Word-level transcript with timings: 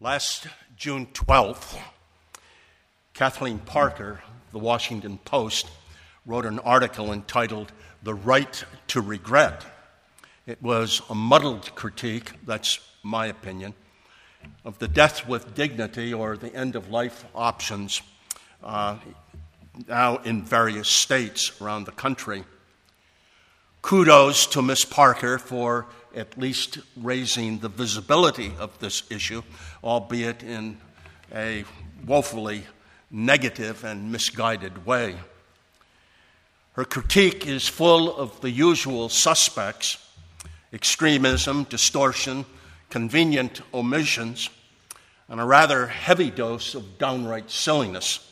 Last 0.00 0.46
June 0.76 1.06
12th, 1.06 1.76
Kathleen 3.14 3.58
Parker, 3.58 4.22
the 4.52 4.58
Washington 4.60 5.18
Post, 5.24 5.68
wrote 6.24 6.46
an 6.46 6.60
article 6.60 7.12
entitled 7.12 7.72
The 8.04 8.14
Right 8.14 8.64
to 8.86 9.00
Regret. 9.00 9.66
It 10.46 10.62
was 10.62 11.02
a 11.10 11.16
muddled 11.16 11.74
critique, 11.74 12.30
that's 12.46 12.78
my 13.02 13.26
opinion, 13.26 13.74
of 14.64 14.78
the 14.78 14.86
death 14.86 15.26
with 15.26 15.56
dignity 15.56 16.14
or 16.14 16.36
the 16.36 16.54
end 16.54 16.76
of 16.76 16.90
life 16.90 17.24
options 17.34 18.00
uh, 18.62 18.98
now 19.88 20.18
in 20.18 20.44
various 20.44 20.86
states 20.88 21.60
around 21.60 21.86
the 21.86 21.92
country. 21.92 22.44
Kudos 23.82 24.46
to 24.46 24.62
Miss 24.62 24.84
Parker 24.84 25.38
for 25.38 25.88
at 26.14 26.38
least 26.38 26.78
raising 26.96 27.58
the 27.58 27.68
visibility 27.68 28.52
of 28.58 28.78
this 28.78 29.02
issue, 29.10 29.42
albeit 29.82 30.42
in 30.42 30.78
a 31.34 31.64
woefully 32.06 32.64
negative 33.10 33.84
and 33.84 34.12
misguided 34.12 34.86
way. 34.86 35.16
Her 36.72 36.84
critique 36.84 37.46
is 37.46 37.66
full 37.66 38.16
of 38.16 38.40
the 38.40 38.50
usual 38.50 39.08
suspects 39.08 39.98
extremism, 40.72 41.64
distortion, 41.64 42.44
convenient 42.90 43.62
omissions, 43.72 44.50
and 45.28 45.40
a 45.40 45.44
rather 45.44 45.86
heavy 45.86 46.30
dose 46.30 46.74
of 46.74 46.98
downright 46.98 47.50
silliness. 47.50 48.24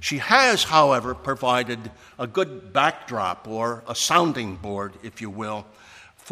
She 0.00 0.18
has, 0.18 0.64
however, 0.64 1.14
provided 1.14 1.90
a 2.18 2.26
good 2.26 2.72
backdrop 2.72 3.46
or 3.46 3.84
a 3.86 3.94
sounding 3.94 4.56
board, 4.56 4.94
if 5.02 5.20
you 5.20 5.30
will, 5.30 5.66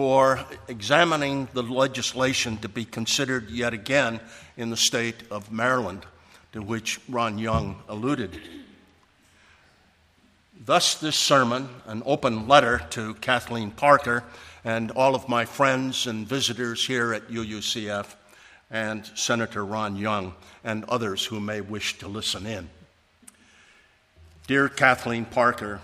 for 0.00 0.42
examining 0.66 1.46
the 1.52 1.62
legislation 1.62 2.56
to 2.56 2.70
be 2.70 2.86
considered 2.86 3.50
yet 3.50 3.74
again 3.74 4.18
in 4.56 4.70
the 4.70 4.77
state 4.77 5.24
of 5.30 5.52
Maryland, 5.52 6.06
to 6.52 6.62
which 6.62 6.98
Ron 7.06 7.36
Young 7.36 7.83
alluded. 7.86 8.41
Thus, 10.64 10.94
this 10.94 11.16
sermon, 11.16 11.69
an 11.84 12.02
open 12.06 12.48
letter 12.48 12.80
to 12.92 13.12
Kathleen 13.12 13.72
Parker 13.72 14.25
and 14.64 14.91
all 14.92 15.14
of 15.14 15.28
my 15.28 15.44
friends 15.44 16.06
and 16.06 16.27
visitors 16.27 16.86
here 16.86 17.12
at 17.12 17.28
UUCF, 17.28 18.14
and 18.70 19.05
Senator 19.14 19.62
Ron 19.66 19.97
Young, 19.97 20.32
and 20.64 20.84
others 20.84 21.27
who 21.27 21.41
may 21.41 21.60
wish 21.60 21.98
to 21.98 22.08
listen 22.08 22.47
in. 22.47 22.70
Dear 24.47 24.70
Kathleen 24.70 25.27
Parker, 25.27 25.82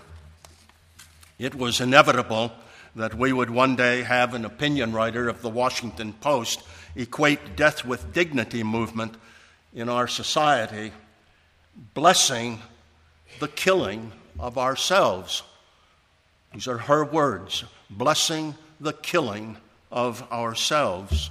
it 1.38 1.54
was 1.54 1.82
inevitable 1.82 2.50
that 2.97 3.14
we 3.14 3.33
would 3.33 3.50
one 3.50 3.77
day 3.77 4.02
have 4.02 4.33
an 4.34 4.44
opinion 4.44 4.92
writer 4.92 5.28
of 5.28 5.42
the 5.42 5.50
Washington 5.50 6.14
Post 6.14 6.62
equate 6.97 7.55
death 7.55 7.84
with 7.84 8.12
dignity 8.14 8.62
movement 8.62 9.14
in 9.75 9.91
our 9.91 10.08
society, 10.08 10.92
blessing 11.92 12.58
the 13.38 13.48
killing 13.48 14.12
of 14.38 14.56
ourselves. 14.56 15.42
These 16.55 16.66
are 16.66 16.78
her 16.78 17.05
words 17.05 17.64
blessing 17.91 18.55
the 18.80 18.94
killing 18.94 19.58
of 19.92 20.22
ourselves. 20.33 21.31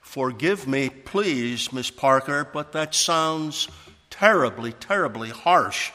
Forgive 0.00 0.66
me, 0.66 0.88
please, 0.88 1.72
Miss 1.72 1.90
Parker, 1.90 2.48
but 2.50 2.72
that 2.72 2.94
sounds 2.94 3.68
terribly, 4.10 4.72
terribly 4.72 5.30
harsh, 5.30 5.90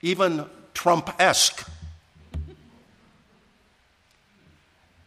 even 0.00 0.46
Trump 0.74 1.10
esque. 1.18 1.68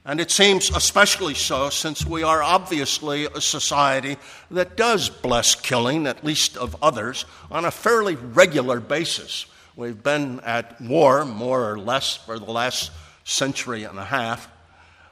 And 0.07 0.21
it 0.21 0.29
seems 0.29 0.69
especially 0.69 1.33
so 1.33 1.71
since 1.71 2.05
we 2.05 2.21
are 2.21 2.43
obviously 2.43 3.25
a 3.25 3.41
society 3.41 4.17
that 4.51 4.77
does 4.77 5.09
bless 5.09 5.55
killing, 5.55 6.05
at 6.05 6.23
least 6.23 6.57
of 6.57 6.75
others, 6.81 7.25
on 7.49 7.65
a 7.65 7.71
fairly 7.71 8.15
regular 8.15 8.79
basis. 8.79 9.47
We've 9.75 10.01
been 10.01 10.41
at 10.41 10.79
war, 10.79 11.25
more 11.25 11.71
or 11.71 11.79
less, 11.79 12.17
for 12.17 12.37
the 12.37 12.51
last 12.51 12.91
century 13.23 13.83
and 13.83 13.97
a 13.97 14.05
half. 14.05 14.47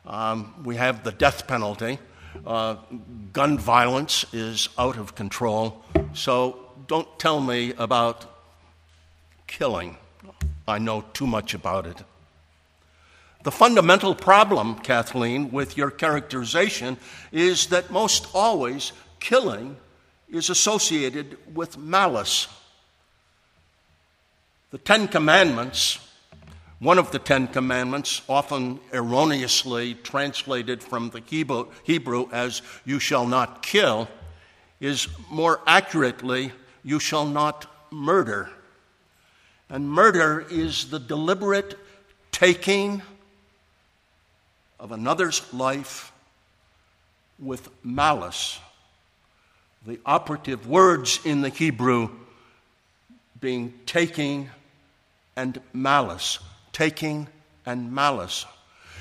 Um, 0.05 0.63
we 0.63 0.75
have 0.75 1.03
the 1.03 1.11
death 1.11 1.47
penalty. 1.47 1.97
Uh, 2.45 2.75
gun 3.31 3.57
violence 3.57 4.25
is 4.31 4.69
out 4.77 4.97
of 4.97 5.15
control. 5.15 5.83
So 6.13 6.71
don't 6.85 7.07
tell 7.17 7.41
me 7.41 7.73
about 7.79 8.25
killing. 9.47 9.97
I 10.67 10.77
know 10.77 11.03
too 11.13 11.27
much 11.27 11.55
about 11.55 11.87
it. 11.87 11.97
The 13.43 13.51
fundamental 13.51 14.15
problem, 14.15 14.75
Kathleen, 14.75 15.51
with 15.51 15.75
your 15.75 15.91
characterization 15.91 16.97
is 17.33 17.67
that 17.67 17.91
most 17.91 18.27
always 18.33 18.93
killing 19.19 19.75
is 20.29 20.49
associated 20.49 21.37
with 21.53 21.77
malice. 21.77 22.47
The 24.71 24.77
Ten 24.77 25.09
Commandments, 25.09 25.99
one 26.79 26.97
of 26.97 27.11
the 27.11 27.19
Ten 27.19 27.47
Commandments, 27.47 28.21
often 28.29 28.79
erroneously 28.93 29.95
translated 29.95 30.81
from 30.81 31.09
the 31.09 31.21
Hebrew, 31.83 32.29
as 32.31 32.61
you 32.85 32.97
shall 32.97 33.27
not 33.27 33.61
kill, 33.61 34.07
is 34.79 35.09
more 35.29 35.59
accurately, 35.67 36.53
you 36.81 36.97
shall 36.97 37.25
not 37.25 37.65
murder. 37.91 38.49
And 39.69 39.89
murder 39.89 40.45
is 40.49 40.89
the 40.89 40.99
deliberate 40.99 41.77
taking 42.31 43.01
of 44.83 44.91
another's 44.91 45.41
life 45.53 46.11
with 47.39 47.69
malice. 47.85 48.59
The 49.87 49.97
operative 50.05 50.67
words 50.67 51.21
in 51.23 51.41
the 51.41 51.47
Hebrew 51.47 52.09
being 53.39 53.73
taking 53.85 54.49
and 55.37 55.61
malice. 55.71 56.39
Taking 56.73 57.29
and 57.65 57.93
malice. 57.93 58.45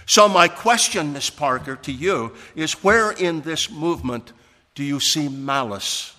So, 0.06 0.28
my 0.28 0.46
question, 0.46 1.12
Miss 1.12 1.30
Parker, 1.30 1.74
to 1.74 1.92
you 1.92 2.32
is 2.54 2.84
where 2.84 3.10
in 3.10 3.40
this 3.40 3.68
movement 3.68 4.32
do 4.76 4.84
you 4.84 5.00
see 5.00 5.28
malice? 5.28 6.14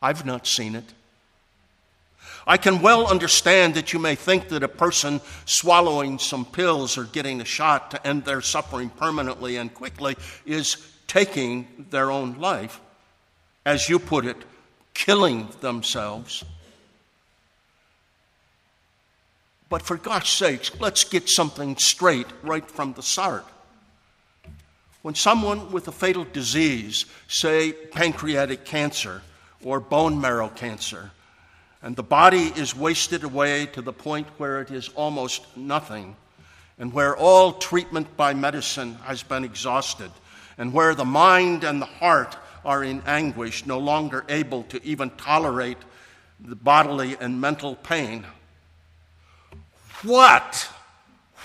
I've 0.00 0.24
not 0.24 0.46
seen 0.46 0.76
it. 0.76 0.92
I 2.46 2.58
can 2.58 2.82
well 2.82 3.06
understand 3.06 3.74
that 3.74 3.92
you 3.92 3.98
may 3.98 4.14
think 4.14 4.48
that 4.48 4.62
a 4.62 4.68
person 4.68 5.20
swallowing 5.46 6.18
some 6.18 6.44
pills 6.44 6.98
or 6.98 7.04
getting 7.04 7.40
a 7.40 7.44
shot 7.44 7.90
to 7.92 8.06
end 8.06 8.24
their 8.24 8.42
suffering 8.42 8.90
permanently 8.90 9.56
and 9.56 9.72
quickly 9.72 10.16
is 10.44 10.76
taking 11.06 11.86
their 11.90 12.10
own 12.10 12.38
life, 12.38 12.80
as 13.64 13.88
you 13.88 13.98
put 13.98 14.26
it, 14.26 14.36
killing 14.92 15.48
themselves. 15.60 16.44
But 19.70 19.82
for 19.82 19.96
God's 19.96 20.28
sakes, 20.28 20.70
let's 20.78 21.04
get 21.04 21.28
something 21.28 21.76
straight 21.78 22.26
right 22.42 22.70
from 22.70 22.92
the 22.92 23.02
start. 23.02 23.46
When 25.02 25.14
someone 25.14 25.72
with 25.72 25.88
a 25.88 25.92
fatal 25.92 26.24
disease, 26.24 27.06
say 27.26 27.72
pancreatic 27.72 28.64
cancer 28.64 29.22
or 29.62 29.80
bone 29.80 30.20
marrow 30.20 30.48
cancer, 30.48 31.10
and 31.84 31.94
the 31.94 32.02
body 32.02 32.50
is 32.56 32.74
wasted 32.74 33.24
away 33.24 33.66
to 33.66 33.82
the 33.82 33.92
point 33.92 34.26
where 34.38 34.62
it 34.62 34.70
is 34.70 34.88
almost 34.94 35.54
nothing, 35.54 36.16
and 36.78 36.90
where 36.94 37.14
all 37.14 37.52
treatment 37.52 38.16
by 38.16 38.32
medicine 38.32 38.94
has 39.04 39.22
been 39.22 39.44
exhausted, 39.44 40.10
and 40.56 40.72
where 40.72 40.94
the 40.94 41.04
mind 41.04 41.62
and 41.62 41.82
the 41.82 41.86
heart 41.86 42.38
are 42.64 42.82
in 42.82 43.02
anguish, 43.04 43.66
no 43.66 43.78
longer 43.78 44.24
able 44.30 44.62
to 44.62 44.82
even 44.82 45.10
tolerate 45.10 45.76
the 46.40 46.56
bodily 46.56 47.18
and 47.20 47.38
mental 47.38 47.76
pain. 47.76 48.24
What, 50.02 50.66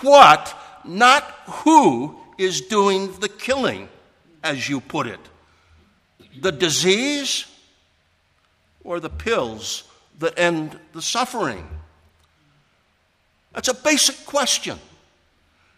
what, 0.00 0.58
not 0.86 1.22
who 1.64 2.16
is 2.38 2.62
doing 2.62 3.12
the 3.20 3.28
killing, 3.28 3.90
as 4.42 4.70
you 4.70 4.80
put 4.80 5.06
it? 5.06 5.20
The 6.40 6.50
disease 6.50 7.44
or 8.82 9.00
the 9.00 9.10
pills 9.10 9.84
that 10.20 10.38
end 10.38 10.78
the 10.92 11.02
suffering? 11.02 11.66
That's 13.52 13.68
a 13.68 13.74
basic 13.74 14.24
question. 14.26 14.78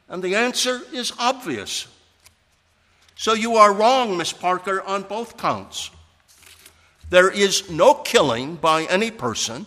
And 0.08 0.22
the 0.22 0.36
answer 0.36 0.82
is 0.92 1.12
obvious. 1.18 1.88
So 3.16 3.32
you 3.32 3.56
are 3.56 3.72
wrong, 3.72 4.18
Miss 4.18 4.32
Parker, 4.32 4.82
on 4.82 5.02
both 5.02 5.36
counts. 5.36 5.90
There 7.08 7.30
is 7.30 7.70
no 7.70 7.94
killing 7.94 8.56
by 8.56 8.84
any 8.84 9.10
person, 9.10 9.66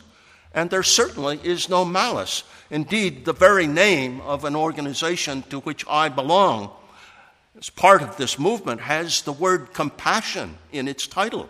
and 0.54 0.70
there 0.70 0.84
certainly 0.84 1.40
is 1.44 1.70
no 1.70 1.86
malice. 1.86 2.44
Indeed, 2.70 3.26
the 3.26 3.34
very 3.34 3.68
name 3.68 4.22
of 4.22 4.46
an 4.46 4.56
organization 4.56 5.44
to 5.50 5.60
which 5.60 5.86
I 5.88 6.10
belong, 6.10 6.72
as 7.58 7.70
part 7.70 8.02
of 8.02 8.18
this 8.18 8.40
movement, 8.40 8.82
has 8.82 9.22
the 9.22 9.32
word 9.32 9.74
compassion 9.74 10.58
in 10.72 10.88
its 10.88 11.08
title. 11.08 11.50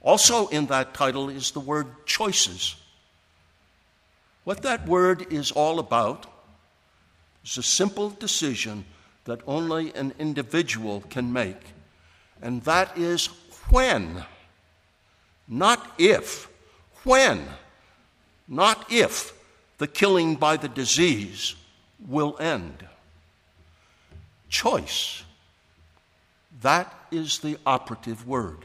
Also, 0.00 0.48
in 0.48 0.66
that 0.66 0.94
title 0.94 1.28
is 1.28 1.50
the 1.50 1.60
word 1.60 2.06
choices. 2.06 2.76
What 4.44 4.62
that 4.62 4.86
word 4.86 5.32
is 5.32 5.50
all 5.50 5.78
about 5.78 6.26
is 7.44 7.58
a 7.58 7.62
simple 7.62 8.10
decision 8.10 8.84
that 9.24 9.40
only 9.46 9.94
an 9.94 10.14
individual 10.18 11.02
can 11.10 11.32
make 11.32 11.56
and 12.40 12.62
that 12.62 12.96
is 12.96 13.26
when, 13.70 14.24
not 15.46 15.94
if, 15.98 16.48
when, 17.04 17.44
not 18.46 18.90
if 18.90 19.32
the 19.78 19.86
killing 19.86 20.36
by 20.36 20.56
the 20.56 20.68
disease 20.68 21.54
will 22.06 22.36
end. 22.38 22.86
Choice. 24.48 25.22
That 26.62 26.92
is 27.10 27.38
the 27.40 27.58
operative 27.66 28.26
word. 28.26 28.64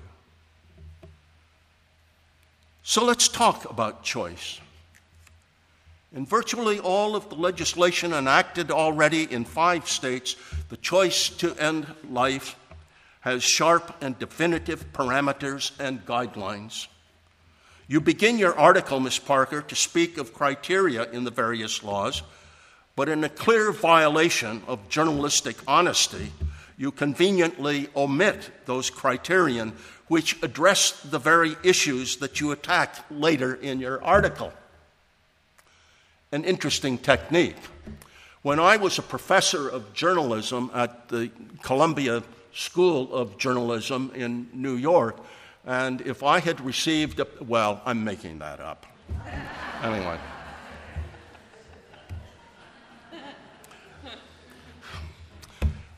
So 2.85 3.05
let's 3.05 3.29
talk 3.29 3.69
about 3.69 4.03
choice. 4.03 4.59
In 6.13 6.25
virtually 6.25 6.79
all 6.79 7.15
of 7.15 7.29
the 7.29 7.35
legislation 7.35 8.11
enacted 8.11 8.71
already 8.71 9.23
in 9.23 9.45
five 9.45 9.87
states, 9.87 10.35
the 10.67 10.75
choice 10.75 11.29
to 11.29 11.55
end 11.55 11.87
life 12.09 12.57
has 13.21 13.41
sharp 13.41 13.95
and 14.01 14.19
definitive 14.19 14.91
parameters 14.91 15.71
and 15.79 16.05
guidelines. 16.05 16.87
You 17.87 18.01
begin 18.01 18.37
your 18.37 18.57
article, 18.59 18.99
Ms. 18.99 19.17
Parker, 19.17 19.61
to 19.61 19.75
speak 19.75 20.17
of 20.17 20.33
criteria 20.33 21.09
in 21.09 21.23
the 21.23 21.31
various 21.31 21.83
laws, 21.83 22.21
but 22.97 23.07
in 23.07 23.23
a 23.23 23.29
clear 23.29 23.71
violation 23.71 24.61
of 24.67 24.89
journalistic 24.89 25.55
honesty, 25.67 26.33
you 26.77 26.91
conveniently 26.91 27.87
omit 27.95 28.51
those 28.65 28.89
criterion 28.89 29.71
which 30.13 30.37
address 30.43 30.91
the 31.01 31.17
very 31.17 31.55
issues 31.63 32.17
that 32.17 32.39
you 32.39 32.51
attack 32.51 33.03
later 33.09 33.55
in 33.55 33.79
your 33.79 33.97
article. 34.03 34.53
An 36.31 36.43
interesting 36.43 36.99
technique. 36.99 37.55
When 38.43 38.59
I 38.59 38.77
was 38.77 38.99
a 38.99 39.01
professor 39.01 39.67
of 39.67 39.91
journalism 39.95 40.69
at 40.71 41.09
the 41.09 41.31
Columbia 41.63 42.21
School 42.53 43.11
of 43.11 43.39
Journalism 43.39 44.11
in 44.13 44.49
New 44.53 44.75
York, 44.75 45.17
and 45.65 45.99
if 46.01 46.21
I 46.21 46.41
had 46.41 46.61
received, 46.61 47.19
a, 47.19 47.25
well, 47.41 47.81
I'm 47.83 48.03
making 48.03 48.37
that 48.37 48.59
up. 48.59 48.85
anyway. 49.81 50.19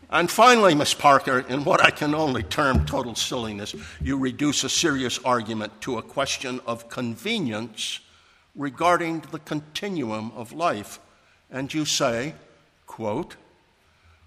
And 0.09 0.29
finally, 0.29 0.75
Miss 0.75 0.93
Parker, 0.93 1.39
in 1.39 1.63
what 1.63 1.83
I 1.83 1.89
can 1.89 2.13
only 2.13 2.43
term 2.43 2.85
total 2.85 3.15
silliness, 3.15 3.75
you 4.01 4.17
reduce 4.17 4.63
a 4.63 4.69
serious 4.69 5.19
argument 5.19 5.81
to 5.81 5.97
a 5.97 6.03
question 6.03 6.61
of 6.67 6.89
convenience 6.89 7.99
regarding 8.55 9.21
the 9.31 9.39
continuum 9.39 10.31
of 10.35 10.53
life. 10.53 10.99
And 11.49 11.73
you 11.73 11.85
say, 11.85 12.35
quote, 12.85 13.35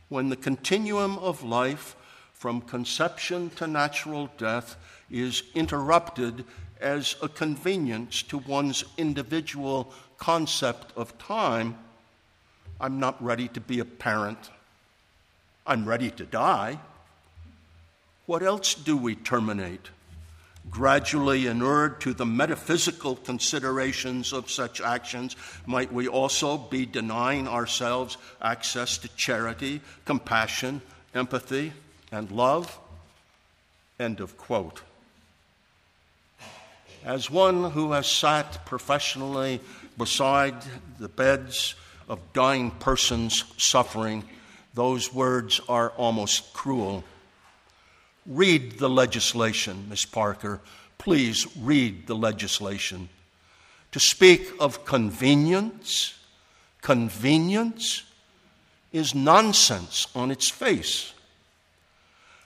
when 0.09 0.29
the 0.31 0.37
continuum 0.37 1.19
of 1.19 1.43
life 1.45 1.95
from 2.33 2.61
conception 2.61 3.51
to 3.51 3.67
natural 3.67 4.31
death 4.37 4.77
is 5.11 5.43
interrupted 5.55 6.45
as 6.81 7.17
a 7.23 7.29
convenience 7.29 8.23
to 8.23 8.39
one's 8.39 8.85
individual 8.97 9.93
concept 10.17 10.93
of 10.97 11.17
time, 11.19 11.79
I'm 12.81 13.01
not 13.01 13.23
ready 13.23 13.49
to 13.49 13.61
be 13.61 13.81
a 13.81 13.85
parent. 13.85 14.51
I'm 15.69 15.85
ready 15.85 16.11
to 16.13 16.25
die. 16.25 16.79
What 18.25 18.43
else 18.43 18.73
do 18.73 18.97
we 18.97 19.15
terminate? 19.15 19.91
Gradually 20.71 21.47
inured 21.47 22.01
to 22.01 22.15
the 22.15 22.25
metaphysical 22.25 23.17
considerations 23.17 24.33
of 24.33 24.51
such 24.51 24.81
actions, 24.81 25.37
might 25.67 25.93
we 25.93 26.09
also 26.09 26.57
be 26.57 26.87
denying 26.87 27.47
ourselves 27.47 28.17
access 28.41 28.97
to 28.99 29.09
charity, 29.09 29.83
compassion, 30.07 30.81
empathy, 31.15 31.75
and 32.11 32.31
love? 32.31 32.79
End 34.01 34.21
of 34.21 34.39
quote. 34.39 34.81
As 37.05 37.31
one 37.31 37.73
who 37.73 37.93
has 37.93 38.07
sat 38.07 38.65
professionally 38.65 39.61
beside 39.99 40.57
the 40.99 41.09
beds 41.09 41.75
of 42.09 42.21
dying 42.33 42.71
persons 42.71 43.45
suffering, 43.59 44.25
those 44.75 45.13
words 45.13 45.61
are 45.69 45.91
almost 45.91 46.53
cruel. 46.53 47.05
Read 48.27 48.79
the 48.79 48.89
legislation, 48.89 49.87
Miss 49.89 50.05
Parker. 50.05 50.61
Please 50.99 51.47
read 51.59 52.07
the 52.07 52.17
legislation. 52.17 53.09
To 53.93 54.01
speak 54.01 54.51
of 54.61 54.85
convenience, 54.85 56.15
convenience 56.83 58.05
is 58.93 59.15
nonsense 59.15 60.07
on 60.15 60.31
its 60.31 60.51
face. 60.51 61.13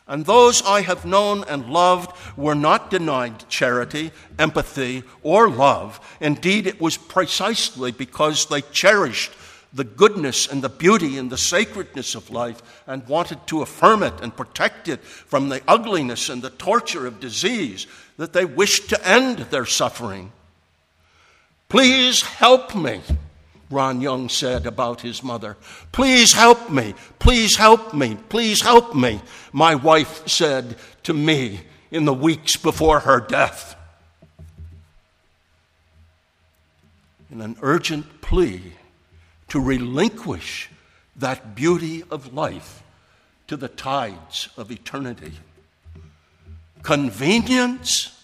And 0.07 0.27
those 0.27 0.63
I 0.63 0.83
have 0.83 1.05
known 1.05 1.45
and 1.45 1.71
loved 1.71 2.17
were 2.37 2.55
not 2.55 2.91
denied 2.91 3.49
charity, 3.49 4.11
empathy, 4.39 5.05
or 5.23 5.49
love. 5.49 6.01
Indeed, 6.21 6.67
it 6.67 6.81
was 6.81 6.97
precisely 6.97 7.93
because 7.93 8.47
they 8.47 8.63
cherished 8.63 9.33
the 9.75 9.85
goodness 9.85 10.47
and 10.47 10.63
the 10.63 10.69
beauty 10.69 11.17
and 11.17 11.31
the 11.31 11.39
sacredness 11.39 12.15
of 12.15 12.31
life 12.31 12.63
and 12.87 13.07
wanted 13.09 13.47
to 13.47 13.63
affirm 13.63 14.03
it 14.03 14.15
and 14.21 14.37
protect 14.37 14.89
it 14.89 15.03
from 15.03 15.49
the 15.49 15.63
ugliness 15.67 16.29
and 16.29 16.43
the 16.43 16.51
torture 16.51 17.07
of 17.07 17.21
disease 17.21 17.87
that 18.19 18.33
they 18.33 18.45
wished 18.45 18.91
to 18.91 19.09
end 19.09 19.39
their 19.39 19.65
suffering. 19.65 20.31
Please 21.69 22.23
help 22.23 22.75
me, 22.75 23.01
Ron 23.71 24.03
Young 24.03 24.29
said 24.29 24.67
about 24.67 25.01
his 25.01 25.23
mother. 25.23 25.57
Please 25.91 26.35
help 26.35 26.71
me, 26.71 26.95
please 27.19 27.57
help 27.57 27.95
me, 27.95 28.19
please 28.29 28.61
help 28.61 28.95
me, 28.95 29.23
my 29.53 29.75
wife 29.75 30.29
said 30.29 30.77
to 31.05 31.15
me 31.15 31.61
in 31.91 32.05
the 32.05 32.13
weeks 32.13 32.57
before 32.57 33.01
her 33.01 33.21
death. 33.21 33.75
In 37.31 37.41
an 37.41 37.57
urgent 37.63 38.21
plea 38.21 38.75
to 39.53 39.61
relinquish 39.61 40.71
that 41.15 41.55
beauty 41.55 42.03
of 42.11 42.33
life 42.33 42.83
to 43.47 43.55
the 43.55 43.69
tides 43.69 44.49
of 44.57 44.71
eternity. 44.71 45.31
Convenience, 46.83 48.19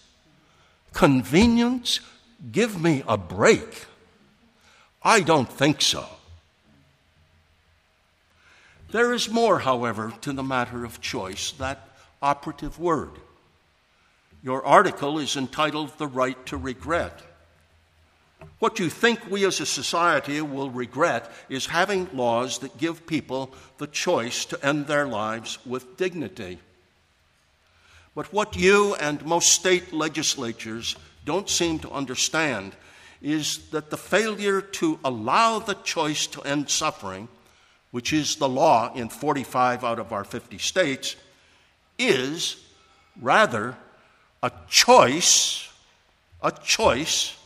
convenience, 0.94 2.00
give 2.50 2.80
me 2.80 3.02
a 3.06 3.18
break. 3.18 3.84
I 5.02 5.20
don't 5.20 5.52
think 5.52 5.82
so. 5.82 6.06
There 8.90 9.12
is 9.12 9.28
more, 9.28 9.58
however, 9.58 10.14
to 10.22 10.32
the 10.32 10.42
matter 10.42 10.82
of 10.82 11.02
choice, 11.02 11.50
that 11.58 11.90
operative 12.22 12.78
word. 12.78 13.10
Your 14.42 14.64
article 14.64 15.18
is 15.18 15.36
entitled 15.36 15.98
The 15.98 16.06
Right 16.06 16.46
to 16.46 16.56
Regret. 16.56 17.20
What 18.58 18.78
you 18.78 18.90
think 18.90 19.30
we 19.30 19.44
as 19.44 19.60
a 19.60 19.66
society 19.66 20.40
will 20.40 20.70
regret 20.70 21.30
is 21.48 21.66
having 21.66 22.08
laws 22.12 22.58
that 22.58 22.78
give 22.78 23.06
people 23.06 23.52
the 23.78 23.86
choice 23.86 24.44
to 24.46 24.66
end 24.66 24.86
their 24.86 25.06
lives 25.06 25.58
with 25.64 25.96
dignity. 25.96 26.58
But 28.14 28.32
what 28.32 28.56
you 28.56 28.96
and 28.96 29.24
most 29.24 29.52
state 29.52 29.92
legislatures 29.92 30.96
don't 31.24 31.48
seem 31.48 31.78
to 31.80 31.90
understand 31.90 32.74
is 33.22 33.68
that 33.70 33.90
the 33.90 33.96
failure 33.96 34.60
to 34.60 34.98
allow 35.04 35.58
the 35.58 35.74
choice 35.74 36.26
to 36.28 36.42
end 36.42 36.70
suffering, 36.70 37.28
which 37.90 38.12
is 38.12 38.36
the 38.36 38.48
law 38.48 38.92
in 38.94 39.08
45 39.08 39.84
out 39.84 39.98
of 39.98 40.12
our 40.12 40.24
50 40.24 40.58
states, 40.58 41.16
is 41.98 42.56
rather 43.20 43.76
a 44.42 44.50
choice, 44.68 45.68
a 46.42 46.50
choice 46.50 47.36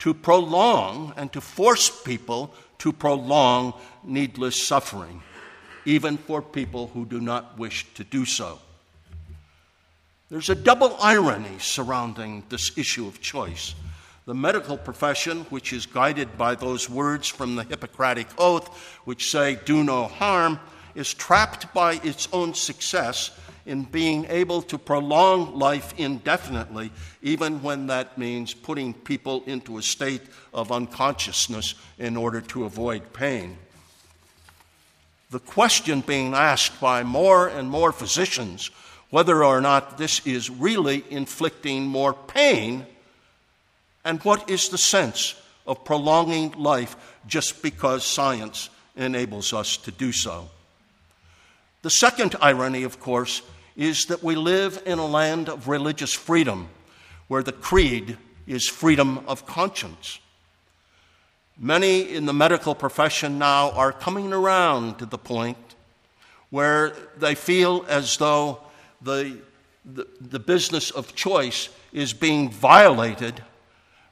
to 0.00 0.14
prolong 0.14 1.14
and 1.16 1.32
to 1.32 1.40
force 1.40 2.02
people 2.02 2.52
to 2.78 2.92
prolong 2.92 3.74
needless 4.02 4.60
suffering, 4.60 5.22
even 5.84 6.16
for 6.16 6.42
people 6.42 6.88
who 6.88 7.04
do 7.04 7.20
not 7.20 7.58
wish 7.58 7.86
to 7.94 8.02
do 8.04 8.24
so. 8.24 8.58
There's 10.30 10.48
a 10.48 10.54
double 10.54 10.96
irony 11.00 11.58
surrounding 11.58 12.44
this 12.48 12.76
issue 12.78 13.06
of 13.06 13.20
choice. 13.20 13.74
The 14.26 14.34
medical 14.34 14.78
profession, 14.78 15.40
which 15.50 15.72
is 15.72 15.86
guided 15.86 16.38
by 16.38 16.54
those 16.54 16.88
words 16.88 17.28
from 17.28 17.56
the 17.56 17.64
Hippocratic 17.64 18.28
Oath, 18.38 18.68
which 19.04 19.30
say, 19.30 19.58
do 19.64 19.82
no 19.82 20.04
harm, 20.04 20.60
is 20.94 21.12
trapped 21.12 21.72
by 21.74 21.94
its 22.04 22.28
own 22.32 22.54
success 22.54 23.32
in 23.66 23.84
being 23.84 24.26
able 24.26 24.62
to 24.62 24.78
prolong 24.78 25.58
life 25.58 25.94
indefinitely, 25.98 26.90
even 27.22 27.62
when 27.62 27.86
that 27.88 28.16
means 28.16 28.54
putting 28.54 28.94
people 28.94 29.42
into 29.46 29.78
a 29.78 29.82
state 29.82 30.22
of 30.52 30.72
unconsciousness 30.72 31.74
in 31.98 32.16
order 32.16 32.40
to 32.40 32.64
avoid 32.64 33.12
pain. 33.12 33.56
The 35.30 35.40
question 35.40 36.00
being 36.00 36.34
asked 36.34 36.80
by 36.80 37.04
more 37.04 37.48
and 37.48 37.70
more 37.70 37.92
physicians 37.92 38.70
whether 39.10 39.44
or 39.44 39.60
not 39.60 39.98
this 39.98 40.24
is 40.26 40.50
really 40.50 41.04
inflicting 41.10 41.84
more 41.86 42.14
pain, 42.14 42.86
and 44.04 44.20
what 44.22 44.48
is 44.48 44.68
the 44.68 44.78
sense 44.78 45.34
of 45.66 45.84
prolonging 45.84 46.52
life 46.52 46.96
just 47.26 47.62
because 47.62 48.04
science 48.04 48.70
enables 48.96 49.52
us 49.52 49.76
to 49.76 49.90
do 49.90 50.12
so. 50.12 50.48
The 51.82 51.90
second 51.90 52.36
irony, 52.42 52.82
of 52.82 53.00
course, 53.00 53.42
is 53.74 54.04
that 54.06 54.22
we 54.22 54.34
live 54.34 54.82
in 54.84 54.98
a 54.98 55.06
land 55.06 55.48
of 55.48 55.68
religious 55.68 56.12
freedom 56.12 56.68
where 57.28 57.42
the 57.42 57.52
creed 57.52 58.18
is 58.46 58.68
freedom 58.68 59.24
of 59.26 59.46
conscience. 59.46 60.18
Many 61.58 62.14
in 62.14 62.26
the 62.26 62.32
medical 62.32 62.74
profession 62.74 63.38
now 63.38 63.70
are 63.70 63.92
coming 63.92 64.32
around 64.32 64.98
to 64.98 65.06
the 65.06 65.18
point 65.18 65.56
where 66.50 66.90
they 67.16 67.34
feel 67.34 67.86
as 67.88 68.16
though 68.16 68.60
the, 69.00 69.38
the, 69.84 70.06
the 70.20 70.38
business 70.38 70.90
of 70.90 71.14
choice 71.14 71.68
is 71.92 72.12
being 72.12 72.50
violated 72.50 73.42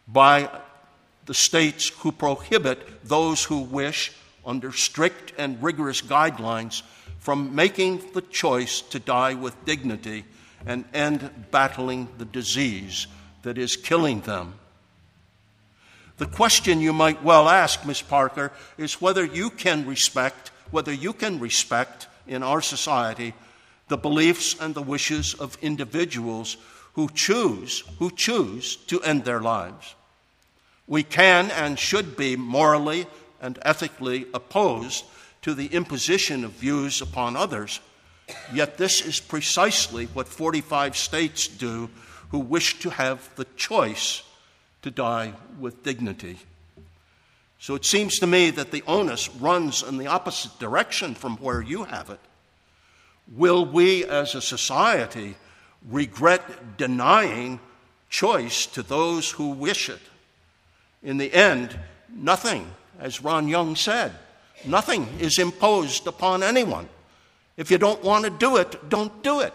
by 0.07 0.49
the 1.27 1.35
states 1.35 1.89
who 1.99 2.13
prohibit 2.13 3.05
those 3.05 3.45
who 3.45 3.59
wish, 3.59 4.13
under 4.47 4.73
strict 4.73 5.33
and 5.37 5.63
rigorous 5.63 6.01
guidelines, 6.01 6.83
from 7.19 7.55
making 7.55 8.13
the 8.13 8.23
choice 8.23 8.81
to 8.81 8.99
die 8.99 9.35
with 9.35 9.65
dignity 9.65 10.25
and 10.67 10.85
end 10.95 11.31
battling 11.51 12.09
the 12.19 12.25
disease 12.25 13.07
that 13.43 13.59
is 13.59 13.77
killing 13.77 14.21
them. 14.23 14.55
The 16.19 16.27
question 16.27 16.81
you 16.81 16.93
might 16.93 17.23
well 17.23 17.49
ask, 17.49 17.87
Miss 17.87 18.03
Parker, 18.03 18.51
is 18.77 19.01
whether 19.01 19.25
you 19.25 19.51
can 19.51 19.87
respect, 19.87 20.51
whether 20.71 20.93
you 20.93 21.13
can 21.13 21.39
respect 21.39 22.09
in 22.27 22.43
our 22.43 22.61
society 22.61 23.35
the 23.87 23.97
beliefs 23.97 24.57
and 24.61 24.75
the 24.75 24.83
wishes 24.83 25.35
of 25.35 25.57
individuals 25.63 26.57
who 26.95 27.09
choose, 27.15 27.85
who 27.99 28.11
choose 28.11 28.77
to 28.77 29.01
end 29.03 29.25
their 29.25 29.41
lives. 29.41 29.95
We 30.87 31.03
can 31.03 31.51
and 31.51 31.79
should 31.79 32.17
be 32.17 32.37
morally 32.37 33.07
and 33.41 33.59
ethically 33.63 34.27
opposed 34.35 35.05
to 35.49 35.55
the 35.55 35.75
imposition 35.75 36.45
of 36.45 36.51
views 36.51 37.01
upon 37.01 37.35
others, 37.35 37.81
yet 38.53 38.77
this 38.77 39.01
is 39.01 39.19
precisely 39.19 40.05
what 40.13 40.29
45 40.29 40.95
states 40.95 41.49
do 41.49 41.89
who 42.29 42.39
wish 42.39 42.79
to 42.81 42.91
have 42.91 43.35
the 43.37 43.47
choice 43.57 44.25
to 44.83 44.91
die 44.91 45.33
with 45.59 45.83
dignity. 45.83 46.37
So 47.59 47.75
it 47.75 47.87
seems 47.87 48.19
to 48.19 48.27
me 48.27 48.51
that 48.51 48.73
the 48.73 48.83
onus 48.87 49.35
runs 49.37 49.83
in 49.83 49.97
the 49.97 50.09
opposite 50.09 50.59
direction 50.59 51.15
from 51.15 51.39
where 51.39 51.63
you 51.63 51.85
have 51.85 52.11
it. 52.11 52.21
Will 53.35 53.65
we 53.65 54.05
as 54.05 54.35
a 54.35 54.43
society 54.43 55.35
regret 55.89 56.77
denying 56.77 57.59
choice 58.11 58.67
to 58.67 58.83
those 58.83 59.31
who 59.31 59.53
wish 59.53 59.89
it? 59.89 60.03
In 61.03 61.17
the 61.17 61.33
end, 61.33 61.75
nothing, 62.15 62.71
as 63.01 63.23
Ron 63.23 63.49
Young 63.49 63.77
said, 63.77 64.13
nothing 64.65 65.09
is 65.21 65.39
imposed 65.39 66.07
upon 66.07 66.43
anyone. 66.43 66.89
If 67.57 67.71
you 67.71 67.79
don't 67.79 68.03
want 68.03 68.25
to 68.25 68.31
do 68.31 68.57
it, 68.57 68.89
don't 68.89 69.23
do 69.23 69.41
it. 69.41 69.55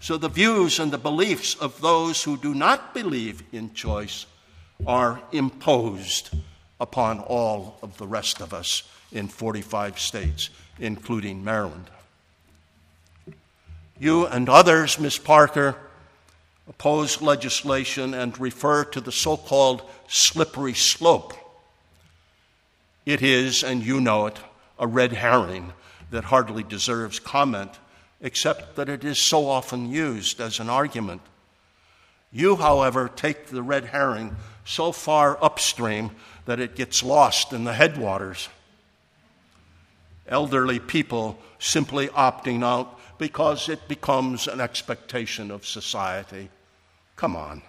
So 0.00 0.16
the 0.16 0.28
views 0.28 0.78
and 0.78 0.92
the 0.92 0.98
beliefs 0.98 1.54
of 1.54 1.80
those 1.80 2.24
who 2.24 2.36
do 2.36 2.54
not 2.54 2.92
believe 2.92 3.42
in 3.52 3.72
choice 3.72 4.26
are 4.86 5.20
imposed 5.30 6.30
upon 6.80 7.20
all 7.20 7.78
of 7.82 7.98
the 7.98 8.06
rest 8.06 8.40
of 8.40 8.52
us 8.52 8.82
in 9.12 9.28
45 9.28 9.98
states, 9.98 10.50
including 10.80 11.44
Maryland. 11.44 11.88
You 13.98 14.26
and 14.26 14.48
others, 14.48 14.98
Ms. 14.98 15.18
Parker, 15.18 15.76
oppose 16.68 17.22
legislation 17.22 18.14
and 18.14 18.38
refer 18.40 18.84
to 18.86 19.00
the 19.00 19.12
so 19.12 19.36
called 19.36 19.82
slippery 20.08 20.74
slope. 20.74 21.34
It 23.04 23.22
is, 23.22 23.64
and 23.64 23.82
you 23.82 24.00
know 24.00 24.26
it, 24.26 24.38
a 24.78 24.86
red 24.86 25.12
herring 25.12 25.72
that 26.10 26.24
hardly 26.24 26.62
deserves 26.62 27.18
comment 27.18 27.70
except 28.20 28.76
that 28.76 28.88
it 28.88 29.04
is 29.04 29.20
so 29.20 29.48
often 29.48 29.90
used 29.90 30.40
as 30.40 30.60
an 30.60 30.70
argument. 30.70 31.20
You, 32.30 32.56
however, 32.56 33.10
take 33.14 33.46
the 33.46 33.62
red 33.62 33.86
herring 33.86 34.36
so 34.64 34.92
far 34.92 35.36
upstream 35.42 36.12
that 36.46 36.60
it 36.60 36.76
gets 36.76 37.02
lost 37.02 37.52
in 37.52 37.64
the 37.64 37.74
headwaters. 37.74 38.48
Elderly 40.28 40.78
people 40.78 41.38
simply 41.58 42.08
opting 42.08 42.64
out 42.64 42.98
because 43.18 43.68
it 43.68 43.88
becomes 43.88 44.46
an 44.46 44.60
expectation 44.60 45.50
of 45.50 45.66
society. 45.66 46.48
Come 47.16 47.36
on. 47.36 47.62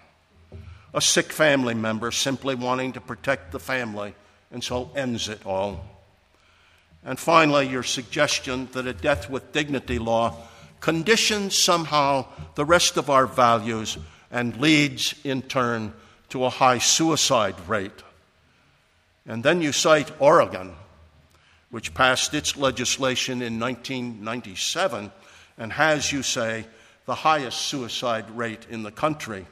A 0.93 1.01
sick 1.01 1.33
family 1.33 1.73
member 1.73 2.11
simply 2.11 2.55
wanting 2.55 2.93
to 2.93 3.01
protect 3.01 3.51
the 3.51 3.59
family 3.59 4.13
and 4.53 4.63
so 4.63 4.89
ends 4.95 5.27
it 5.27 5.45
all. 5.45 5.83
And 7.03 7.19
finally, 7.19 7.67
your 7.67 7.83
suggestion 7.83 8.69
that 8.71 8.87
a 8.87 8.93
death 8.93 9.29
with 9.29 9.51
dignity 9.51 9.99
law 9.99 10.37
conditions 10.79 11.57
somehow 11.61 12.25
the 12.55 12.63
rest 12.63 12.95
of 12.97 13.09
our 13.09 13.25
values 13.25 13.97
and 14.31 14.57
leads 14.57 15.15
in 15.23 15.41
turn 15.41 15.93
to 16.29 16.45
a 16.45 16.49
high 16.49 16.77
suicide 16.77 17.55
rate. 17.67 18.03
And 19.25 19.43
then 19.43 19.61
you 19.61 19.71
cite 19.71 20.11
Oregon, 20.19 20.73
which 21.71 21.93
passed 21.93 22.33
its 22.33 22.55
legislation 22.57 23.41
in 23.41 23.59
1997 23.59 25.11
and 25.57 25.73
has, 25.73 26.11
you 26.11 26.23
say, 26.23 26.65
the 27.05 27.15
highest 27.15 27.59
suicide 27.61 28.29
rate 28.31 28.65
in 28.69 28.83
the 28.83 28.91
country, 28.91 29.45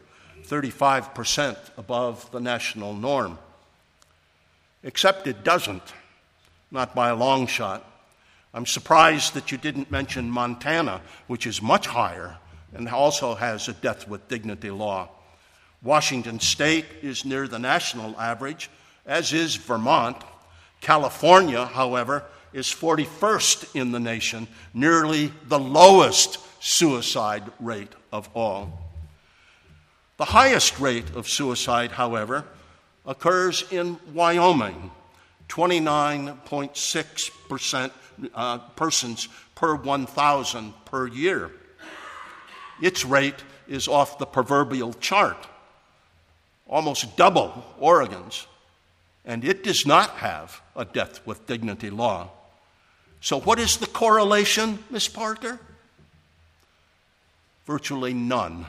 35% 0.47 1.57
above 1.77 2.29
the 2.31 2.39
national 2.39 2.93
norm. 2.93 3.37
Except 4.83 5.27
it 5.27 5.43
doesn't 5.43 5.93
not 6.71 6.95
by 6.95 7.09
a 7.09 7.15
long 7.15 7.47
shot. 7.47 7.85
I'm 8.53 8.65
surprised 8.65 9.33
that 9.33 9.51
you 9.51 9.57
didn't 9.57 9.91
mention 9.91 10.31
Montana, 10.31 11.01
which 11.27 11.45
is 11.45 11.61
much 11.61 11.87
higher 11.87 12.37
and 12.73 12.87
also 12.87 13.35
has 13.35 13.67
a 13.67 13.73
death 13.73 14.07
with 14.07 14.27
dignity 14.29 14.71
law. 14.71 15.09
Washington 15.83 16.39
State 16.39 16.85
is 17.01 17.25
near 17.25 17.47
the 17.47 17.59
national 17.59 18.17
average, 18.19 18.69
as 19.05 19.33
is 19.33 19.55
Vermont. 19.55 20.17
California, 20.79 21.65
however, 21.65 22.23
is 22.53 22.67
41st 22.67 23.75
in 23.75 23.91
the 23.91 23.99
nation, 23.99 24.47
nearly 24.73 25.31
the 25.47 25.59
lowest 25.59 26.39
suicide 26.63 27.43
rate 27.59 27.91
of 28.11 28.29
all. 28.33 28.91
The 30.17 30.25
highest 30.25 30.79
rate 30.79 31.15
of 31.15 31.27
suicide, 31.27 31.91
however, 31.91 32.45
occurs 33.05 33.63
in 33.71 33.97
Wyoming, 34.13 34.91
29.6% 35.49 37.91
uh, 38.33 38.57
persons 38.75 39.27
per 39.55 39.75
1,000 39.75 40.73
per 40.85 41.07
year. 41.07 41.51
Its 42.81 43.05
rate 43.05 43.43
is 43.67 43.87
off 43.87 44.17
the 44.17 44.25
proverbial 44.25 44.93
chart, 44.93 45.47
almost 46.67 47.15
double 47.15 47.63
Oregon's, 47.79 48.47
and 49.23 49.45
it 49.45 49.63
does 49.63 49.85
not 49.85 50.09
have 50.11 50.61
a 50.75 50.85
death 50.85 51.25
with 51.25 51.45
dignity 51.45 51.89
law. 51.89 52.29
So, 53.21 53.39
what 53.39 53.59
is 53.59 53.77
the 53.77 53.85
correlation, 53.85 54.79
Miss 54.89 55.07
Parker? 55.07 55.59
Virtually 57.67 58.15
none. 58.15 58.65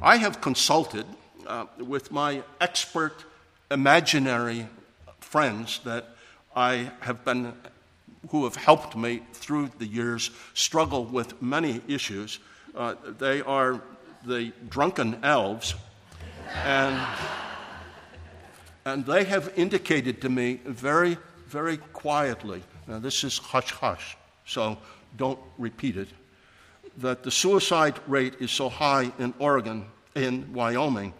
I 0.00 0.18
have 0.18 0.40
consulted 0.40 1.04
uh, 1.46 1.66
with 1.78 2.10
my 2.10 2.42
expert 2.60 3.24
imaginary 3.70 4.66
friends 5.20 5.80
that 5.84 6.08
I 6.54 6.90
have 7.00 7.24
been, 7.24 7.52
who 8.30 8.44
have 8.44 8.56
helped 8.56 8.96
me 8.96 9.22
through 9.32 9.70
the 9.78 9.86
years, 9.86 10.30
struggle 10.54 11.04
with 11.04 11.40
many 11.40 11.80
issues. 11.86 12.40
Uh, 12.74 12.94
they 13.18 13.40
are 13.42 13.80
the 14.26 14.52
drunken 14.68 15.18
elves, 15.22 15.74
and, 16.64 17.00
and 18.84 19.06
they 19.06 19.24
have 19.24 19.52
indicated 19.56 20.20
to 20.22 20.28
me 20.28 20.60
very, 20.64 21.16
very 21.46 21.78
quietly, 21.78 22.62
now 22.86 22.98
this 22.98 23.24
is 23.24 23.38
hush 23.38 23.70
hush, 23.70 24.16
so 24.44 24.76
don't 25.16 25.38
repeat 25.58 25.96
it, 25.96 26.08
that 26.98 27.22
the 27.22 27.30
suicide 27.30 27.98
rate 28.06 28.34
is 28.40 28.50
so 28.50 28.68
high 28.68 29.10
in 29.18 29.32
Oregon, 29.38 29.86
in 30.14 30.52
Wyoming, 30.52 31.14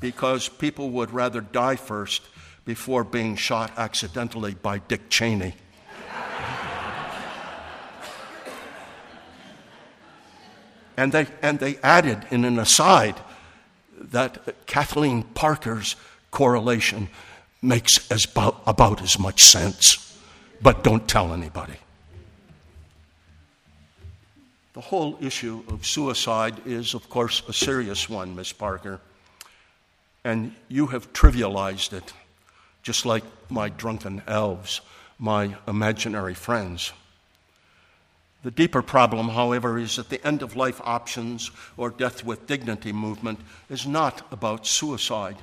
because 0.00 0.48
people 0.48 0.90
would 0.90 1.12
rather 1.12 1.40
die 1.40 1.76
first 1.76 2.22
before 2.64 3.04
being 3.04 3.36
shot 3.36 3.70
accidentally 3.76 4.54
by 4.54 4.78
Dick 4.78 5.08
Cheney. 5.10 5.54
and, 10.96 11.12
they, 11.12 11.26
and 11.42 11.58
they 11.58 11.76
added 11.82 12.26
in 12.30 12.44
an 12.44 12.58
aside 12.58 13.16
that 13.98 14.66
Kathleen 14.66 15.22
Parker's 15.22 15.96
correlation 16.30 17.08
makes 17.62 18.10
as 18.10 18.24
about, 18.24 18.62
about 18.66 19.02
as 19.02 19.18
much 19.18 19.44
sense, 19.44 20.18
but 20.62 20.82
don't 20.82 21.06
tell 21.06 21.32
anybody. 21.32 21.76
The 24.72 24.80
whole 24.80 25.18
issue 25.20 25.62
of 25.68 25.84
suicide 25.84 26.54
is, 26.64 26.94
of 26.94 27.10
course, 27.10 27.42
a 27.48 27.52
serious 27.52 28.08
one, 28.08 28.34
Miss 28.36 28.52
Parker, 28.52 29.00
and 30.24 30.54
you 30.68 30.88
have 30.88 31.12
trivialized 31.12 31.92
it 31.92 32.12
just 32.82 33.04
like 33.04 33.24
my 33.50 33.68
drunken 33.68 34.22
elves, 34.26 34.80
my 35.18 35.56
imaginary 35.68 36.34
friends. 36.34 36.92
The 38.42 38.50
deeper 38.50 38.80
problem, 38.80 39.28
however, 39.28 39.78
is 39.78 39.96
that 39.96 40.08
the 40.08 40.26
end 40.26 40.42
of 40.42 40.56
life 40.56 40.80
options 40.82 41.50
or 41.76 41.90
death 41.90 42.24
with 42.24 42.46
dignity 42.46 42.90
movement 42.90 43.40
is 43.68 43.86
not 43.86 44.26
about 44.32 44.66
suicide. 44.66 45.36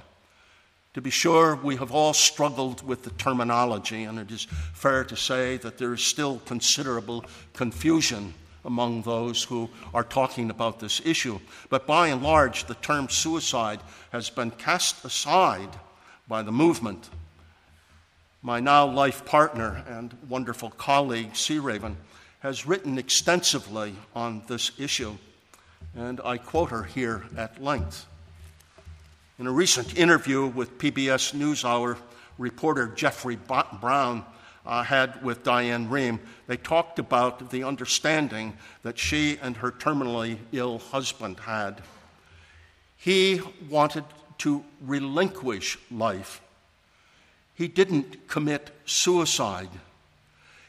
To 0.95 1.01
be 1.01 1.11
sure, 1.11 1.55
we 1.55 1.75
have 1.75 1.91
all 1.91 2.13
struggled 2.13 2.81
with 2.81 3.03
the 3.03 3.11
terminology, 3.11 4.03
and 4.03 4.17
it 4.17 4.31
is 4.31 4.47
fair 4.73 5.03
to 5.03 5.15
say 5.15 5.57
that 5.57 5.77
there 5.77 5.93
is 5.93 6.01
still 6.01 6.39
considerable 6.39 7.23
confusion 7.53 8.33
among 8.67 9.01
those 9.01 9.43
who 9.45 9.69
are 9.93 10.03
talking 10.03 10.51
about 10.51 10.79
this 10.79 11.01
issue. 11.03 11.39
But 11.69 11.87
by 11.87 12.09
and 12.09 12.21
large, 12.21 12.65
the 12.65 12.75
term 12.75 13.09
suicide 13.09 13.79
has 14.11 14.29
been 14.29 14.51
cast 14.51 15.03
aside 15.03 15.69
by 16.27 16.43
the 16.43 16.51
movement. 16.51 17.09
My 18.43 18.59
now 18.59 18.85
life 18.85 19.25
partner 19.25 19.83
and 19.87 20.15
wonderful 20.29 20.69
colleague, 20.69 21.35
Sea 21.35 21.59
Raven, 21.59 21.97
has 22.41 22.67
written 22.67 22.99
extensively 22.99 23.95
on 24.13 24.43
this 24.47 24.71
issue, 24.77 25.17
and 25.95 26.21
I 26.23 26.37
quote 26.37 26.69
her 26.69 26.83
here 26.83 27.23
at 27.35 27.63
length. 27.63 28.05
In 29.39 29.47
a 29.47 29.51
recent 29.51 29.97
interview 29.97 30.45
with 30.45 30.77
PBS 30.77 31.33
NewsHour 31.33 31.97
reporter 32.37 32.87
Jeffrey 32.87 33.37
Brown 33.37 34.25
uh, 34.67 34.83
had 34.83 35.23
with 35.23 35.43
Diane 35.43 35.89
Rehm, 35.89 36.19
they 36.45 36.57
talked 36.57 36.99
about 36.99 37.51
the 37.51 37.63
understanding 37.63 38.57
that 38.83 38.99
she 38.99 39.39
and 39.41 39.57
her 39.57 39.71
terminally 39.71 40.37
ill 40.51 40.79
husband 40.79 41.39
had. 41.39 41.81
He 42.97 43.41
wanted 43.69 44.03
to 44.39 44.65
relinquish 44.81 45.77
life. 45.89 46.41
He 47.55 47.67
didn't 47.67 48.27
commit 48.27 48.69
suicide. 48.85 49.69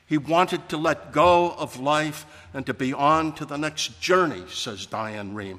He 0.07 0.17
wanted 0.17 0.69
to 0.71 0.77
let 0.79 1.13
go 1.13 1.51
of 1.51 1.81
life 1.81 2.25
and 2.55 2.65
to 2.67 2.73
be 2.73 2.95
on 2.95 3.35
to 3.35 3.45
the 3.45 3.59
next 3.59 4.01
journey, 4.01 4.45
says 4.49 4.87
Diane 4.87 5.35
Rehm. 5.35 5.59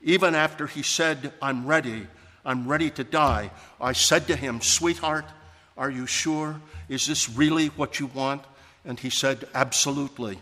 Even 0.00 0.34
after 0.34 0.66
he 0.66 0.82
said, 0.82 1.32
I'm 1.42 1.66
ready, 1.66 2.06
I'm 2.44 2.66
ready 2.66 2.90
to 2.90 3.04
die, 3.04 3.50
I 3.80 3.92
said 3.92 4.26
to 4.28 4.36
him, 4.36 4.60
Sweetheart, 4.62 5.26
are 5.76 5.90
you 5.90 6.06
sure? 6.06 6.60
Is 6.88 7.06
this 7.06 7.28
really 7.28 7.68
what 7.68 8.00
you 8.00 8.06
want? 8.06 8.42
And 8.84 8.98
he 8.98 9.10
said, 9.10 9.48
Absolutely. 9.54 10.38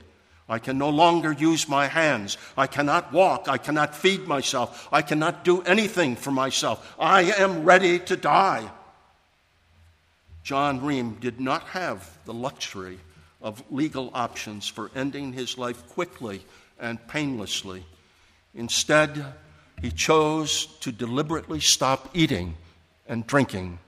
I 0.48 0.58
can 0.58 0.76
no 0.76 0.90
longer 0.90 1.32
use 1.32 1.68
my 1.68 1.86
hands. 1.86 2.36
I 2.56 2.66
cannot 2.66 3.12
walk. 3.12 3.48
I 3.48 3.56
cannot 3.56 3.94
feed 3.94 4.28
myself. 4.28 4.88
I 4.92 5.00
cannot 5.00 5.42
do 5.42 5.62
anything 5.62 6.16
for 6.16 6.30
myself. 6.30 6.94
I 6.98 7.22
am 7.22 7.64
ready 7.64 7.98
to 8.00 8.16
die. 8.16 8.70
John 10.42 10.80
Rehm 10.80 11.18
did 11.18 11.40
not 11.40 11.62
have 11.68 12.18
the 12.26 12.34
luxury 12.34 12.98
of 13.40 13.62
legal 13.70 14.10
options 14.12 14.68
for 14.68 14.90
ending 14.94 15.32
his 15.32 15.56
life 15.56 15.88
quickly 15.88 16.44
and 16.78 17.06
painlessly. 17.08 17.84
Instead, 18.54 19.24
he 19.80 19.90
chose 19.90 20.66
to 20.80 20.92
deliberately 20.92 21.60
stop 21.60 22.10
eating 22.12 22.56
and 23.08 23.26
drinking, 23.26 23.78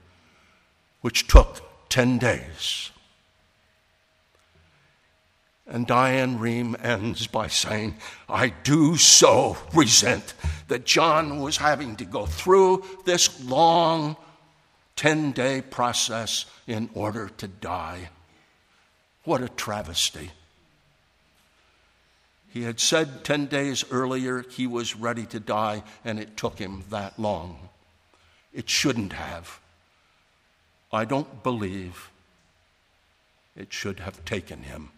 which 1.01 1.27
took 1.27 1.61
10 1.89 2.17
days. 2.17 2.91
And 5.67 5.85
Diane 5.85 6.39
Rehm 6.39 6.81
ends 6.83 7.27
by 7.27 7.47
saying, 7.47 7.97
I 8.29 8.49
do 8.63 8.95
so 8.95 9.57
resent 9.73 10.33
that 10.69 10.85
John 10.85 11.41
was 11.41 11.57
having 11.57 11.97
to 11.97 12.05
go 12.05 12.25
through 12.25 12.85
this 13.05 13.43
long 13.43 14.15
10 14.95 15.33
day 15.33 15.61
process 15.61 16.45
in 16.67 16.89
order 16.93 17.29
to 17.37 17.47
die. 17.47 18.09
What 19.25 19.41
a 19.41 19.49
travesty. 19.49 20.31
He 22.49 22.63
had 22.63 22.79
said 22.79 23.25
10 23.25 23.47
days 23.47 23.83
earlier 23.91 24.45
he 24.49 24.65
was 24.67 24.95
ready 24.95 25.25
to 25.27 25.39
die, 25.39 25.83
and 26.05 26.17
it 26.17 26.37
took 26.37 26.57
him 26.57 26.85
that 26.89 27.19
long. 27.19 27.69
It 28.53 28.69
shouldn't 28.69 29.13
have. 29.13 29.59
I 30.91 31.05
don't 31.05 31.43
believe 31.43 32.09
it 33.55 33.73
should 33.73 33.99
have 33.99 34.23
taken 34.25 34.63
him 34.63 34.89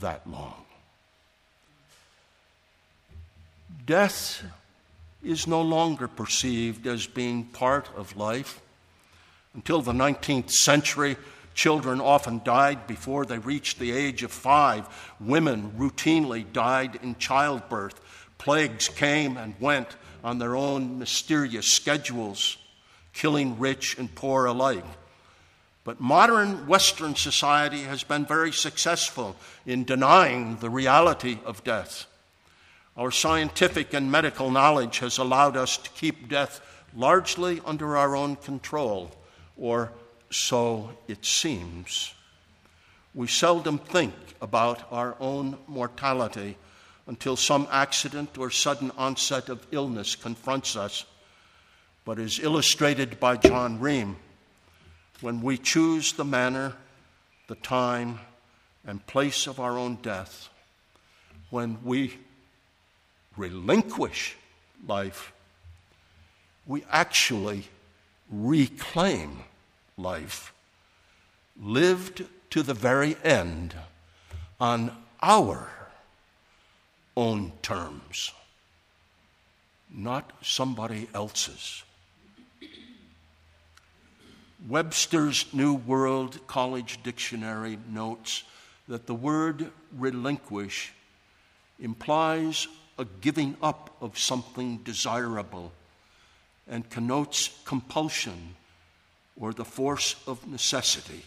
that 0.00 0.26
long. 0.26 0.64
Death 3.84 4.42
is 5.22 5.46
no 5.46 5.62
longer 5.62 6.08
perceived 6.08 6.86
as 6.86 7.06
being 7.06 7.44
part 7.44 7.88
of 7.96 8.16
life. 8.16 8.60
Until 9.54 9.82
the 9.82 9.92
19th 9.92 10.50
century, 10.50 11.16
Children 11.54 12.00
often 12.00 12.40
died 12.44 12.86
before 12.86 13.26
they 13.26 13.38
reached 13.38 13.78
the 13.78 13.92
age 13.92 14.22
of 14.22 14.32
five. 14.32 14.88
Women 15.20 15.72
routinely 15.76 16.50
died 16.50 16.98
in 17.02 17.16
childbirth. 17.16 18.00
Plagues 18.38 18.88
came 18.88 19.36
and 19.36 19.54
went 19.60 19.88
on 20.24 20.38
their 20.38 20.56
own 20.56 20.98
mysterious 20.98 21.66
schedules, 21.66 22.56
killing 23.12 23.58
rich 23.58 23.98
and 23.98 24.14
poor 24.14 24.46
alike. 24.46 24.84
But 25.84 26.00
modern 26.00 26.66
Western 26.66 27.16
society 27.16 27.82
has 27.82 28.04
been 28.04 28.24
very 28.24 28.52
successful 28.52 29.36
in 29.66 29.84
denying 29.84 30.56
the 30.56 30.70
reality 30.70 31.38
of 31.44 31.64
death. 31.64 32.06
Our 32.96 33.10
scientific 33.10 33.92
and 33.92 34.10
medical 34.10 34.50
knowledge 34.50 34.98
has 34.98 35.18
allowed 35.18 35.56
us 35.56 35.76
to 35.78 35.90
keep 35.90 36.28
death 36.28 36.60
largely 36.94 37.60
under 37.64 37.96
our 37.96 38.14
own 38.14 38.36
control, 38.36 39.10
or 39.56 39.92
so 40.30 40.90
it 41.08 41.24
seems. 41.24 42.14
We 43.14 43.26
seldom 43.26 43.78
think 43.78 44.14
about 44.40 44.90
our 44.92 45.16
own 45.20 45.58
mortality 45.66 46.56
until 47.06 47.36
some 47.36 47.66
accident 47.70 48.38
or 48.38 48.50
sudden 48.50 48.92
onset 48.96 49.48
of 49.48 49.66
illness 49.70 50.14
confronts 50.14 50.76
us. 50.76 51.04
But 52.04 52.18
as 52.18 52.38
illustrated 52.38 53.18
by 53.18 53.36
John 53.36 53.80
Rehm, 53.80 54.16
when 55.22 55.40
we 55.40 55.56
choose 55.56 56.12
the 56.12 56.24
manner, 56.24 56.74
the 57.46 57.54
time, 57.54 58.18
and 58.84 59.06
place 59.06 59.46
of 59.46 59.60
our 59.60 59.78
own 59.78 59.96
death, 60.02 60.48
when 61.50 61.78
we 61.84 62.18
relinquish 63.36 64.36
life, 64.86 65.32
we 66.66 66.84
actually 66.90 67.64
reclaim 68.30 69.38
life, 69.96 70.52
lived 71.60 72.24
to 72.50 72.62
the 72.62 72.74
very 72.74 73.16
end 73.22 73.74
on 74.60 74.94
our 75.22 75.70
own 77.16 77.52
terms, 77.62 78.32
not 79.90 80.32
somebody 80.42 81.08
else's. 81.14 81.84
Webster's 84.68 85.52
New 85.52 85.74
World 85.74 86.46
College 86.46 87.02
Dictionary 87.02 87.78
notes 87.90 88.44
that 88.86 89.06
the 89.06 89.14
word 89.14 89.70
relinquish 89.96 90.92
implies 91.80 92.68
a 92.96 93.04
giving 93.20 93.56
up 93.60 93.96
of 94.00 94.18
something 94.18 94.78
desirable 94.78 95.72
and 96.68 96.88
connotes 96.90 97.50
compulsion 97.64 98.54
or 99.36 99.52
the 99.52 99.64
force 99.64 100.14
of 100.28 100.46
necessity. 100.46 101.22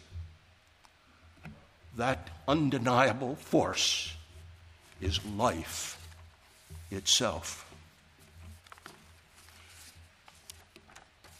That 1.98 2.30
undeniable 2.48 3.36
force 3.36 4.16
is 5.02 5.24
life 5.26 6.00
itself. 6.90 7.65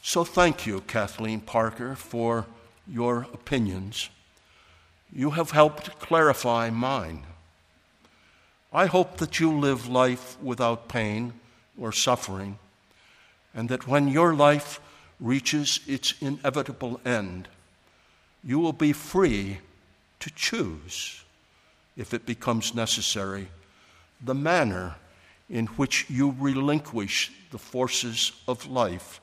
So 0.08 0.24
thank 0.24 0.68
you, 0.68 0.82
Kathleen 0.82 1.40
Parker, 1.42 1.96
for 1.96 2.46
your 2.88 3.26
opinions. 3.34 4.12
You 5.12 5.32
have 5.32 5.50
helped 5.50 6.00
clarify 6.00 6.70
mine. 6.70 7.24
I 8.72 8.86
hope 8.86 9.18
that 9.18 9.40
you 9.40 9.52
live 9.52 9.88
life 9.88 10.38
without 10.44 10.88
pain 10.90 11.34
or 11.76 11.92
suffering, 11.92 12.60
and 13.56 13.68
that 13.70 13.88
when 13.88 14.08
your 14.08 14.36
life 14.36 14.80
reaches 15.20 15.80
its 15.88 16.14
inevitable 16.22 17.02
end, 17.04 17.48
you 18.44 18.60
will 18.60 18.74
be 18.74 18.94
free 18.94 19.58
to 20.20 20.30
choose, 20.36 21.24
if 21.98 22.14
it 22.14 22.28
becomes 22.28 22.76
necessary, 22.76 23.48
the 24.24 24.36
manner 24.36 24.98
in 25.50 25.66
which 25.66 26.08
you 26.12 26.36
relinquish 26.40 27.32
the 27.50 27.58
forces 27.58 28.34
of 28.48 28.68
life 28.68 29.20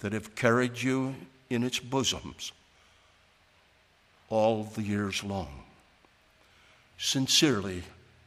that 0.00 0.12
have 0.12 0.34
carried 0.34 0.80
you 0.82 1.14
in 1.50 1.62
its 1.62 1.78
bosoms 1.78 2.52
all 4.28 4.64
the 4.64 4.82
years 4.82 5.24
long. 5.24 5.64
Sincerely, 6.98 7.82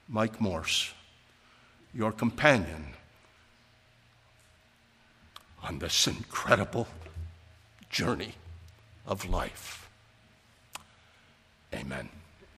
Mike 0.07 0.41
Morse, 0.41 0.93
your 1.93 2.11
companion 2.11 2.87
on 5.63 5.79
this 5.79 6.07
incredible 6.07 6.87
journey 7.89 8.33
of 9.05 9.29
life. 9.29 9.89
Amen. 11.73 12.09